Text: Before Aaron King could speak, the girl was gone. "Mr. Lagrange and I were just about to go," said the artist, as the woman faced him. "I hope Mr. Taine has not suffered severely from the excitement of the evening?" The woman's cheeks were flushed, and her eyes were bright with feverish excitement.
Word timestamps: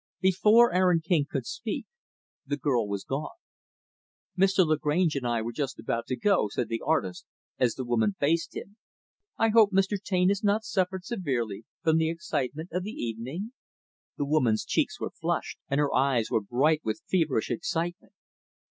Before 0.19 0.73
Aaron 0.73 0.99
King 1.01 1.27
could 1.31 1.45
speak, 1.45 1.85
the 2.43 2.57
girl 2.57 2.87
was 2.87 3.03
gone. 3.03 3.37
"Mr. 4.35 4.65
Lagrange 4.65 5.15
and 5.15 5.27
I 5.27 5.43
were 5.43 5.51
just 5.51 5.77
about 5.77 6.07
to 6.07 6.15
go," 6.15 6.47
said 6.49 6.69
the 6.69 6.81
artist, 6.83 7.23
as 7.59 7.75
the 7.75 7.85
woman 7.85 8.15
faced 8.19 8.55
him. 8.55 8.77
"I 9.37 9.49
hope 9.49 9.69
Mr. 9.71 10.01
Taine 10.03 10.29
has 10.29 10.43
not 10.43 10.63
suffered 10.63 11.05
severely 11.05 11.65
from 11.83 11.97
the 11.97 12.09
excitement 12.09 12.69
of 12.71 12.81
the 12.81 12.93
evening?" 12.95 13.53
The 14.17 14.25
woman's 14.25 14.65
cheeks 14.65 14.99
were 14.99 15.11
flushed, 15.11 15.59
and 15.69 15.79
her 15.79 15.93
eyes 15.93 16.31
were 16.31 16.41
bright 16.41 16.81
with 16.83 17.03
feverish 17.07 17.51
excitement. 17.51 18.13